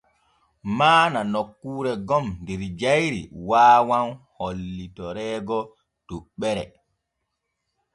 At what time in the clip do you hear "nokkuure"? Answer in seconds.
1.33-1.93